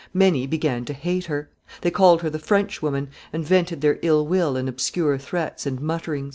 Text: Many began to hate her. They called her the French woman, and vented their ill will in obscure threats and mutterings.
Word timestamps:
Many 0.15 0.47
began 0.47 0.83
to 0.85 0.93
hate 0.93 1.25
her. 1.25 1.51
They 1.81 1.91
called 1.91 2.23
her 2.23 2.29
the 2.31 2.39
French 2.39 2.81
woman, 2.81 3.09
and 3.31 3.45
vented 3.45 3.81
their 3.81 3.99
ill 4.01 4.25
will 4.25 4.57
in 4.57 4.67
obscure 4.67 5.19
threats 5.19 5.67
and 5.67 5.79
mutterings. 5.79 6.29